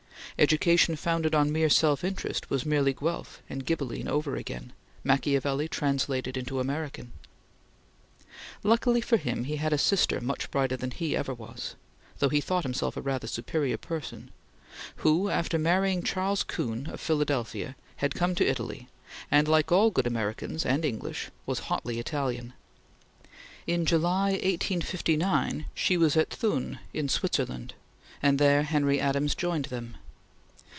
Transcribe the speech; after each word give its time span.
Education 0.39 0.95
founded 0.95 1.35
on 1.35 1.51
mere 1.51 1.69
self 1.69 2.03
interest 2.03 2.49
was 2.49 2.65
merely 2.65 2.93
Guelph 2.93 3.43
and 3.47 3.63
Ghibelline 3.63 4.07
over 4.07 4.35
again 4.35 4.73
Machiavelli 5.03 5.67
translated 5.67 6.35
into 6.35 6.59
American. 6.59 7.11
Luckily 8.63 9.01
for 9.01 9.17
him 9.17 9.43
he 9.43 9.57
had 9.57 9.71
a 9.71 9.77
sister 9.77 10.19
much 10.19 10.49
brighter 10.49 10.75
than 10.75 10.89
he 10.91 11.15
ever 11.15 11.31
was 11.33 11.75
though 12.17 12.29
he 12.29 12.41
thought 12.41 12.63
himself 12.63 12.97
a 12.97 13.01
rather 13.03 13.27
superior 13.27 13.77
person 13.77 14.31
who 14.95 15.29
after 15.29 15.59
marrying 15.59 16.01
Charles 16.01 16.41
Kuhn, 16.41 16.87
of 16.87 16.99
Philadelphia, 16.99 17.75
had 17.97 18.15
come 18.15 18.33
to 18.33 18.47
Italy, 18.47 18.87
and, 19.29 19.47
like 19.47 19.71
all 19.71 19.91
good 19.91 20.07
Americans 20.07 20.65
and 20.65 20.83
English, 20.83 21.29
was 21.45 21.59
hotly 21.59 21.99
Italian. 21.99 22.53
In 23.67 23.85
July, 23.85 24.31
1859, 24.31 25.65
she 25.75 25.97
was 25.97 26.17
at 26.17 26.31
Thun 26.33 26.79
in 26.95 27.09
Switzerland, 27.09 27.75
and 28.23 28.39
there 28.39 28.63
Henry 28.63 28.99
Adams 28.99 29.35
joined 29.35 29.65
them. 29.65 29.97